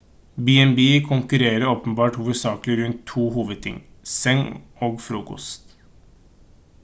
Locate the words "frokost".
5.09-5.77